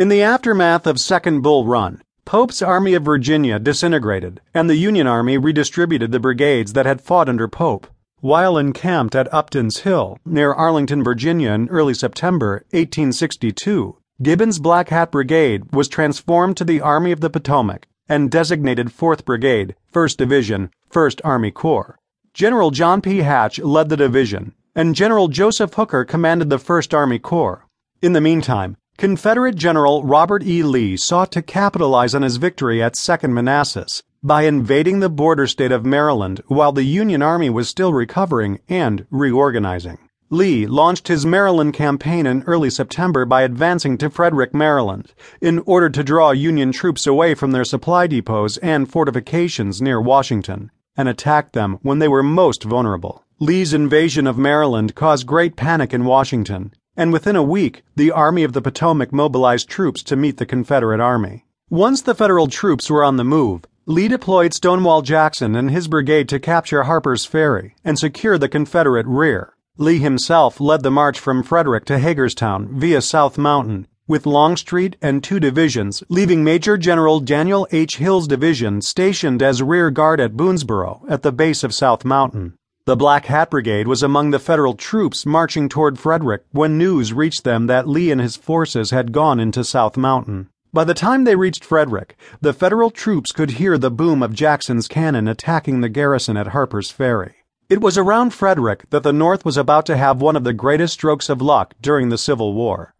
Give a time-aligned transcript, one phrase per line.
[0.00, 5.06] In the aftermath of Second Bull Run, Pope's Army of Virginia disintegrated, and the Union
[5.06, 7.86] Army redistributed the brigades that had fought under Pope.
[8.20, 15.10] While encamped at Upton's Hill, near Arlington, Virginia, in early September 1862, Gibbon's Black Hat
[15.10, 20.70] Brigade was transformed to the Army of the Potomac and designated 4th Brigade, 1st Division,
[20.90, 21.98] 1st Army Corps.
[22.32, 23.18] General John P.
[23.18, 27.66] Hatch led the division, and General Joseph Hooker commanded the 1st Army Corps.
[28.00, 30.62] In the meantime, Confederate General Robert E.
[30.62, 35.72] Lee sought to capitalize on his victory at Second Manassas by invading the border state
[35.72, 39.96] of Maryland while the Union Army was still recovering and reorganizing.
[40.28, 45.88] Lee launched his Maryland campaign in early September by advancing to Frederick, Maryland, in order
[45.88, 51.52] to draw Union troops away from their supply depots and fortifications near Washington and attack
[51.52, 53.24] them when they were most vulnerable.
[53.38, 58.44] Lee's invasion of Maryland caused great panic in Washington and within a week, the Army
[58.44, 61.46] of the Potomac mobilized troops to meet the Confederate Army.
[61.70, 66.28] Once the Federal troops were on the move, Lee deployed Stonewall Jackson and his brigade
[66.28, 69.54] to capture Harper's Ferry and secure the Confederate rear.
[69.78, 75.24] Lee himself led the march from Frederick to Hagerstown via South Mountain with Longstreet and
[75.24, 77.96] two divisions, leaving Major General Daniel H.
[77.96, 82.58] Hill's division stationed as rear guard at Boonsboro at the base of South Mountain.
[82.86, 87.44] The Black Hat Brigade was among the Federal troops marching toward Frederick when news reached
[87.44, 90.48] them that Lee and his forces had gone into South Mountain.
[90.72, 94.88] By the time they reached Frederick, the Federal troops could hear the boom of Jackson's
[94.88, 97.34] cannon attacking the garrison at Harper's Ferry.
[97.68, 100.94] It was around Frederick that the North was about to have one of the greatest
[100.94, 102.94] strokes of luck during the Civil War.